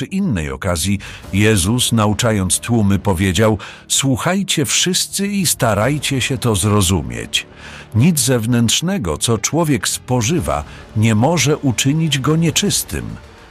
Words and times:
przy 0.00 0.06
innej 0.06 0.50
okazji 0.50 0.98
Jezus, 1.32 1.92
nauczając 1.92 2.58
tłumy, 2.58 2.98
powiedział: 2.98 3.58
Słuchajcie 3.88 4.64
wszyscy 4.64 5.26
i 5.26 5.46
starajcie 5.46 6.20
się 6.20 6.38
to 6.38 6.56
zrozumieć. 6.56 7.46
Nic 7.94 8.20
zewnętrznego, 8.20 9.18
co 9.18 9.38
człowiek 9.38 9.88
spożywa, 9.88 10.64
nie 10.96 11.14
może 11.14 11.56
uczynić 11.56 12.18
go 12.18 12.36
nieczystym. 12.36 13.04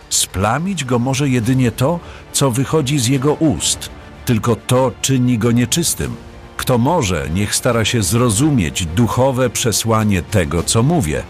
Splamić 0.10 0.86
go 0.86 1.00
może 1.00 1.30
jedynie 1.30 1.72
to, 1.72 2.00
co 2.34 2.52
wychodzi 2.52 3.00
z 3.00 3.08
jego 3.08 3.34
ust. 3.34 3.90
Tylko 4.26 4.56
to 4.56 4.92
czyni 5.02 5.38
go 5.38 5.52
nieczystym. 5.52 6.16
Kto 6.58 6.78
może, 6.78 7.30
niech 7.34 7.56
stara 7.56 7.86
się 7.86 8.04
zrozumieć 8.04 8.86
duchowe 8.86 9.50
przesłanie 9.50 10.22
tego, 10.22 10.64
co 10.64 10.84
mówię. 10.84 11.24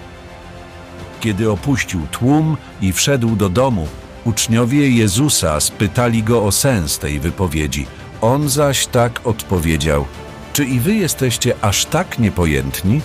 Kiedy 1.19 1.51
opuścił 1.51 2.07
tłum 2.11 2.57
i 2.81 2.93
wszedł 2.93 3.35
do 3.35 3.49
domu, 3.49 3.87
uczniowie 4.25 4.89
Jezusa 4.89 5.59
spytali 5.59 6.23
go 6.23 6.43
o 6.43 6.51
sens 6.51 6.99
tej 6.99 7.19
wypowiedzi. 7.19 7.85
On 8.21 8.49
zaś 8.49 8.87
tak 8.87 9.27
odpowiedział: 9.27 10.05
Czy 10.53 10.65
i 10.65 10.79
wy 10.79 10.95
jesteście 10.95 11.53
aż 11.61 11.85
tak 11.85 12.19
niepojętni? 12.19 13.01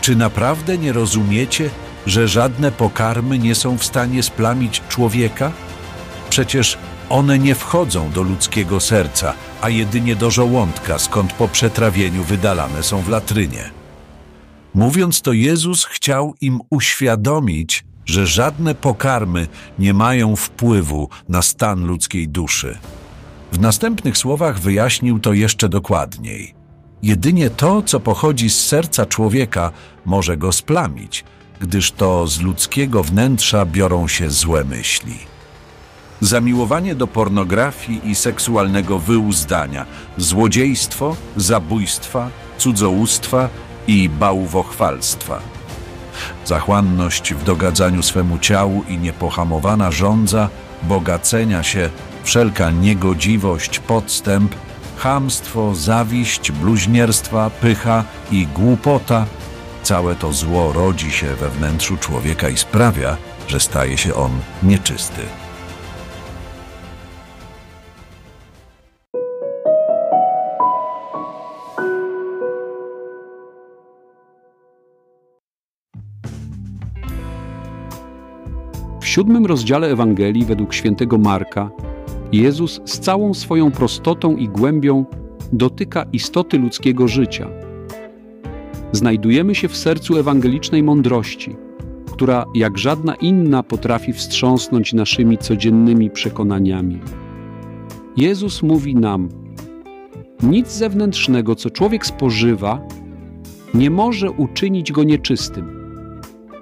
Czy 0.00 0.16
naprawdę 0.16 0.78
nie 0.78 0.92
rozumiecie, 0.92 1.70
że 2.06 2.28
żadne 2.28 2.72
pokarmy 2.72 3.38
nie 3.38 3.54
są 3.54 3.78
w 3.78 3.84
stanie 3.84 4.22
splamić 4.22 4.82
człowieka? 4.88 5.52
Przecież 6.30 6.78
one 7.08 7.38
nie 7.38 7.54
wchodzą 7.54 8.10
do 8.10 8.22
ludzkiego 8.22 8.80
serca, 8.80 9.34
a 9.60 9.68
jedynie 9.68 10.16
do 10.16 10.30
żołądka, 10.30 10.98
skąd 10.98 11.32
po 11.32 11.48
przetrawieniu 11.48 12.24
wydalane 12.24 12.82
są 12.82 13.02
w 13.02 13.08
latrynie. 13.08 13.70
Mówiąc 14.74 15.22
to, 15.22 15.32
Jezus 15.32 15.84
chciał 15.84 16.34
im 16.40 16.60
uświadomić, 16.70 17.84
że 18.10 18.26
żadne 18.26 18.74
pokarmy 18.74 19.46
nie 19.78 19.94
mają 19.94 20.36
wpływu 20.36 21.08
na 21.28 21.42
stan 21.42 21.86
ludzkiej 21.86 22.28
duszy. 22.28 22.78
W 23.52 23.60
następnych 23.60 24.18
słowach 24.18 24.60
wyjaśnił 24.60 25.18
to 25.18 25.32
jeszcze 25.32 25.68
dokładniej. 25.68 26.54
Jedynie 27.02 27.50
to, 27.50 27.82
co 27.82 28.00
pochodzi 28.00 28.50
z 28.50 28.64
serca 28.66 29.06
człowieka, 29.06 29.70
może 30.04 30.36
go 30.36 30.52
splamić, 30.52 31.24
gdyż 31.60 31.92
to 31.92 32.26
z 32.26 32.40
ludzkiego 32.40 33.02
wnętrza 33.02 33.66
biorą 33.66 34.08
się 34.08 34.30
złe 34.30 34.64
myśli. 34.64 35.18
Zamiłowanie 36.20 36.94
do 36.94 37.06
pornografii 37.06 38.10
i 38.10 38.14
seksualnego 38.14 38.98
wyuzdania, 38.98 39.86
złodziejstwo, 40.16 41.16
zabójstwa, 41.36 42.30
cudzołóstwa 42.58 43.48
i 43.86 44.08
bałwochwalstwa. 44.08 45.49
Zachłanność 46.44 47.34
w 47.34 47.44
dogadzaniu 47.44 48.02
swemu 48.02 48.38
ciału 48.38 48.84
i 48.88 48.98
niepohamowana 48.98 49.90
żądza 49.90 50.48
bogacenia 50.82 51.62
się, 51.62 51.90
wszelka 52.24 52.70
niegodziwość, 52.70 53.78
podstęp, 53.78 54.54
chamstwo, 54.96 55.74
zawiść, 55.74 56.52
bluźnierstwa, 56.52 57.50
pycha 57.50 58.04
i 58.30 58.46
głupota– 58.46 59.26
Całe 59.82 60.14
to 60.14 60.32
zło 60.32 60.72
rodzi 60.72 61.10
się 61.10 61.34
we 61.34 61.48
wnętrzu 61.48 61.96
człowieka 61.96 62.48
i 62.48 62.56
sprawia, 62.56 63.16
że 63.48 63.60
staje 63.60 63.98
się 63.98 64.14
on 64.14 64.30
nieczysty. 64.62 65.22
Siódmym 79.10 79.46
rozdziale 79.46 79.88
Ewangelii 79.88 80.44
według 80.44 80.74
świętego 80.74 81.18
Marka 81.18 81.70
Jezus 82.32 82.80
z 82.84 83.00
całą 83.00 83.34
swoją 83.34 83.70
prostotą 83.70 84.36
i 84.36 84.48
głębią 84.48 85.04
dotyka 85.52 86.06
istoty 86.12 86.58
ludzkiego 86.58 87.08
życia– 87.08 87.48
znajdujemy 88.92 89.54
się 89.54 89.68
w 89.68 89.76
sercu 89.76 90.18
ewangelicznej 90.18 90.82
mądrości, 90.82 91.56
która 92.12 92.44
jak 92.54 92.78
żadna 92.78 93.14
inna 93.14 93.62
potrafi 93.62 94.12
wstrząsnąć 94.12 94.92
naszymi 94.92 95.38
codziennymi 95.38 96.10
przekonaniami. 96.10 97.00
Jezus 98.16 98.62
mówi 98.62 98.94
nam: 98.94 99.28
Nic 100.42 100.68
zewnętrznego, 100.68 101.54
co 101.54 101.70
człowiek 101.70 102.06
spożywa, 102.06 102.80
nie 103.74 103.90
może 103.90 104.30
uczynić 104.30 104.92
go 104.92 105.04
nieczystym. 105.04 105.79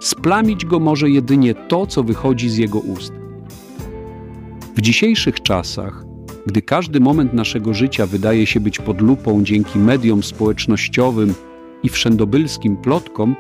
Splamić 0.01 0.65
go 0.65 0.81
może 0.81 1.11
jedynie 1.11 1.55
to, 1.55 1.87
co 1.87 2.03
wychodzi 2.03 2.51
z 2.51 2.57
jego 2.57 2.79
ust. 2.79 3.13
W 4.77 4.81
dzisiejszych 4.81 5.43
czasach, 5.43 6.05
gdy 6.47 6.63
każdy 6.63 7.01
moment 7.01 7.35
naszego 7.35 7.75
życia 7.75 8.07
wydaje 8.07 8.47
się 8.47 8.61
być 8.61 8.79
pod 8.79 9.01
lupą 9.01 9.43
dzięki 9.45 9.79
mediom 9.79 10.23
społecznościowym 10.23 11.35
i 11.83 11.89
wszędobylskim 11.89 12.77
plotkom, 12.77 13.37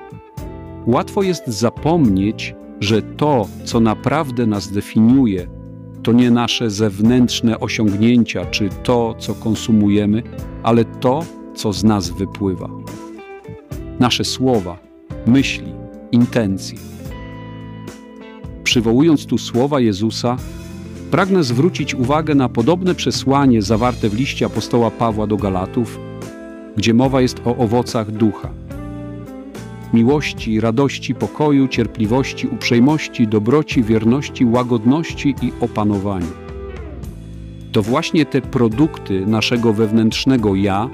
łatwo 0.86 1.22
jest 1.22 1.46
zapomnieć, 1.46 2.54
że 2.80 3.02
to, 3.02 3.48
co 3.64 3.80
naprawdę 3.80 4.46
nas 4.46 4.72
definiuje, 4.72 5.48
to 6.02 6.12
nie 6.12 6.30
nasze 6.30 6.70
zewnętrzne 6.70 7.60
osiągnięcia 7.60 8.46
czy 8.46 8.68
to, 8.82 9.14
co 9.18 9.34
konsumujemy, 9.34 10.22
ale 10.62 10.84
to, 10.84 11.24
co 11.54 11.72
z 11.72 11.84
nas 11.84 12.10
wypływa. 12.10 12.68
Nasze 14.00 14.24
słowa, 14.24 14.78
myśli, 15.26 15.77
intencje. 16.12 16.78
Przywołując 18.64 19.26
tu 19.26 19.38
słowa 19.38 19.80
Jezusa, 19.80 20.36
pragnę 21.10 21.44
zwrócić 21.44 21.94
uwagę 21.94 22.34
na 22.34 22.48
podobne 22.48 22.94
przesłanie 22.94 23.62
zawarte 23.62 24.08
w 24.08 24.14
liście 24.14 24.46
apostoła 24.46 24.90
Pawła 24.90 25.26
do 25.26 25.36
Galatów, 25.36 25.98
gdzie 26.76 26.94
mowa 26.94 27.20
jest 27.20 27.40
o 27.44 27.56
owocach 27.56 28.10
ducha. 28.10 28.50
Miłości, 29.94 30.60
radości, 30.60 31.14
pokoju, 31.14 31.68
cierpliwości, 31.68 32.48
uprzejmości, 32.48 33.28
dobroci, 33.28 33.82
wierności, 33.82 34.44
łagodności 34.44 35.34
i 35.42 35.52
opanowaniu. 35.60 36.32
To 37.72 37.82
właśnie 37.82 38.26
te 38.26 38.40
produkty 38.40 39.26
naszego 39.26 39.72
wewnętrznego 39.72 40.54
ja 40.54 40.88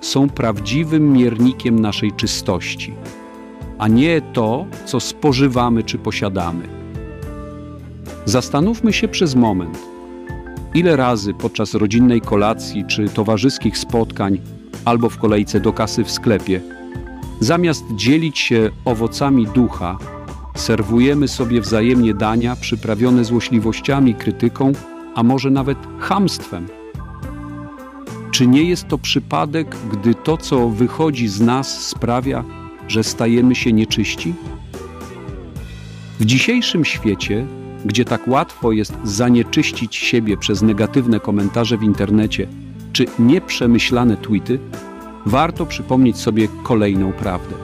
są 0.00 0.28
prawdziwym 0.28 1.12
miernikiem 1.12 1.80
naszej 1.80 2.12
czystości, 2.12 2.94
a 3.80 3.88
nie 3.88 4.20
to, 4.20 4.66
co 4.84 5.00
spożywamy 5.00 5.82
czy 5.82 5.98
posiadamy. 5.98 6.68
Zastanówmy 8.24 8.92
się 8.92 9.08
przez 9.08 9.34
moment, 9.34 9.78
ile 10.74 10.96
razy 10.96 11.34
podczas 11.34 11.74
rodzinnej 11.74 12.20
kolacji 12.20 12.84
czy 12.84 13.08
towarzyskich 13.08 13.78
spotkań 13.78 14.40
albo 14.84 15.10
w 15.10 15.18
kolejce 15.18 15.60
do 15.60 15.72
kasy 15.72 16.04
w 16.04 16.10
sklepie. 16.10 16.60
Zamiast 17.40 17.84
dzielić 17.96 18.38
się 18.38 18.70
owocami 18.84 19.46
ducha, 19.46 19.98
serwujemy 20.54 21.28
sobie 21.28 21.60
wzajemnie 21.60 22.14
dania 22.14 22.56
przyprawione 22.56 23.24
złośliwościami, 23.24 24.14
krytyką, 24.14 24.72
a 25.14 25.22
może 25.22 25.50
nawet 25.50 25.78
chamstwem. 25.98 26.66
Czy 28.30 28.46
nie 28.46 28.62
jest 28.62 28.88
to 28.88 28.98
przypadek, 28.98 29.76
gdy 29.92 30.14
to, 30.14 30.36
co 30.36 30.68
wychodzi 30.68 31.28
z 31.28 31.40
nas, 31.40 31.88
sprawia, 31.88 32.44
że 32.90 33.04
stajemy 33.04 33.54
się 33.54 33.72
nieczyści? 33.72 34.34
W 36.20 36.24
dzisiejszym 36.24 36.84
świecie, 36.84 37.46
gdzie 37.84 38.04
tak 38.04 38.28
łatwo 38.28 38.72
jest 38.72 38.94
zanieczyścić 39.04 39.96
siebie 39.96 40.36
przez 40.36 40.62
negatywne 40.62 41.20
komentarze 41.20 41.78
w 41.78 41.82
internecie 41.82 42.48
czy 42.92 43.06
nieprzemyślane 43.18 44.16
tweety, 44.16 44.58
warto 45.26 45.66
przypomnieć 45.66 46.16
sobie 46.16 46.48
kolejną 46.62 47.12
prawdę. 47.12 47.54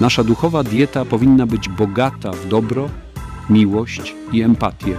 Nasza 0.00 0.24
duchowa 0.24 0.62
dieta 0.62 1.04
powinna 1.04 1.46
być 1.46 1.68
bogata 1.68 2.32
w 2.32 2.48
dobro, 2.48 2.88
miłość 3.50 4.14
i 4.32 4.42
empatię. 4.42 4.96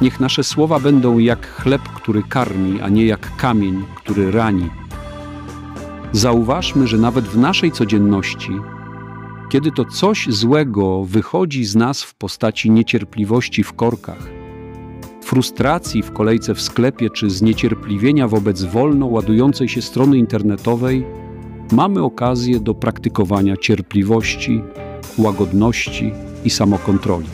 Niech 0.00 0.20
nasze 0.20 0.44
słowa 0.44 0.80
będą 0.80 1.18
jak 1.18 1.46
chleb, 1.46 1.82
który 1.82 2.22
karmi, 2.22 2.80
a 2.80 2.88
nie 2.88 3.06
jak 3.06 3.36
kamień, 3.36 3.84
który 3.96 4.30
rani. 4.30 4.70
Zauważmy, 6.12 6.86
że 6.86 6.98
nawet 6.98 7.24
w 7.24 7.38
naszej 7.38 7.72
codzienności, 7.72 8.50
kiedy 9.48 9.72
to 9.72 9.84
coś 9.84 10.26
złego 10.28 11.04
wychodzi 11.04 11.64
z 11.64 11.76
nas 11.76 12.02
w 12.02 12.14
postaci 12.14 12.70
niecierpliwości 12.70 13.62
w 13.62 13.72
korkach, 13.72 14.28
frustracji 15.22 16.02
w 16.02 16.12
kolejce 16.12 16.54
w 16.54 16.60
sklepie 16.60 17.10
czy 17.10 17.30
zniecierpliwienia 17.30 18.28
wobec 18.28 18.64
wolno 18.64 19.06
ładującej 19.06 19.68
się 19.68 19.82
strony 19.82 20.18
internetowej, 20.18 21.04
mamy 21.72 22.02
okazję 22.02 22.60
do 22.60 22.74
praktykowania 22.74 23.56
cierpliwości, 23.56 24.62
łagodności 25.18 26.12
i 26.44 26.50
samokontroli. 26.50 27.26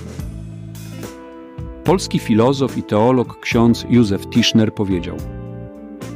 Polski 1.84 2.18
filozof 2.18 2.78
i 2.78 2.82
teolog 2.82 3.40
ksiądz 3.40 3.86
Józef 3.90 4.26
Tischner 4.26 4.74
powiedział: 4.74 5.16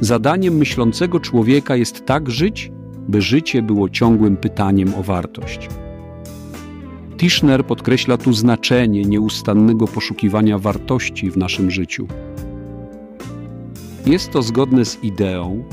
Zadaniem 0.01 0.57
myślącego 0.57 1.19
człowieka 1.19 1.75
jest 1.75 2.05
tak 2.05 2.29
żyć, 2.29 2.71
by 3.07 3.21
życie 3.21 3.61
było 3.61 3.89
ciągłym 3.89 4.37
pytaniem 4.37 4.93
o 4.95 5.03
wartość. 5.03 5.69
Tischner 7.17 7.65
podkreśla 7.65 8.17
tu 8.17 8.33
znaczenie 8.33 9.01
nieustannego 9.01 9.87
poszukiwania 9.87 10.59
wartości 10.59 11.31
w 11.31 11.37
naszym 11.37 11.71
życiu. 11.71 12.07
Jest 14.05 14.31
to 14.31 14.41
zgodne 14.41 14.85
z 14.85 15.03
ideą, 15.03 15.63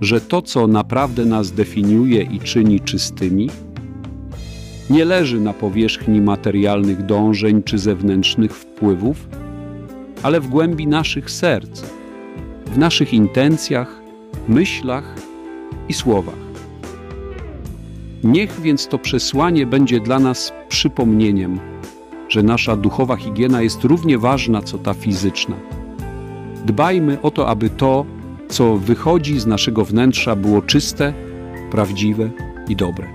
że 0.00 0.20
to, 0.20 0.42
co 0.42 0.66
naprawdę 0.66 1.24
nas 1.24 1.52
definiuje 1.52 2.22
i 2.22 2.40
czyni 2.40 2.80
czystymi, 2.80 3.50
nie 4.90 5.04
leży 5.04 5.40
na 5.40 5.52
powierzchni 5.52 6.20
materialnych 6.20 7.06
dążeń 7.06 7.62
czy 7.62 7.78
zewnętrznych 7.78 8.52
wpływów, 8.56 9.28
ale 10.22 10.40
w 10.40 10.48
głębi 10.48 10.86
naszych 10.86 11.30
serc, 11.30 11.82
w 12.70 12.78
naszych 12.78 13.14
intencjach, 13.14 14.00
myślach 14.48 15.14
i 15.88 15.94
słowach. 15.94 16.50
Niech 18.24 18.60
więc 18.60 18.88
to 18.88 18.98
przesłanie 18.98 19.66
będzie 19.66 20.00
dla 20.00 20.18
nas 20.18 20.52
przypomnieniem, 20.68 21.60
że 22.28 22.42
nasza 22.42 22.76
duchowa 22.76 23.16
higiena 23.16 23.62
jest 23.62 23.84
równie 23.84 24.18
ważna 24.18 24.62
co 24.62 24.78
ta 24.78 24.94
fizyczna. 24.94 25.56
Dbajmy 26.66 27.22
o 27.22 27.30
to, 27.30 27.48
aby 27.48 27.70
to, 27.70 28.06
co 28.48 28.76
wychodzi 28.76 29.40
z 29.40 29.46
naszego 29.46 29.84
wnętrza, 29.84 30.36
było 30.36 30.62
czyste, 30.62 31.14
prawdziwe 31.70 32.30
i 32.68 32.76
dobre. 32.76 33.06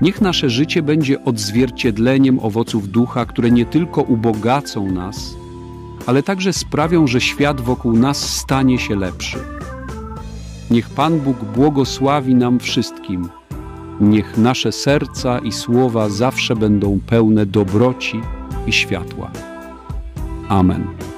Niech 0.00 0.20
nasze 0.20 0.50
życie 0.50 0.82
będzie 0.82 1.24
odzwierciedleniem 1.24 2.38
owoców 2.38 2.88
ducha, 2.88 3.26
które 3.26 3.50
nie 3.50 3.64
tylko 3.64 4.02
ubogacą 4.02 4.92
nas, 4.92 5.36
ale 6.06 6.22
także 6.22 6.52
sprawią, 6.52 7.06
że 7.06 7.20
świat 7.20 7.60
wokół 7.60 7.92
nas 7.92 8.30
stanie 8.30 8.78
się 8.78 8.96
lepszy. 8.96 9.38
Niech 10.70 10.90
Pan 10.90 11.20
Bóg 11.20 11.36
błogosławi 11.44 12.34
nam 12.34 12.58
wszystkim. 12.60 13.28
Niech 14.00 14.38
nasze 14.38 14.72
serca 14.72 15.38
i 15.38 15.52
słowa 15.52 16.08
zawsze 16.08 16.56
będą 16.56 17.00
pełne 17.06 17.46
dobroci 17.46 18.20
i 18.66 18.72
światła. 18.72 19.30
Amen. 20.48 21.13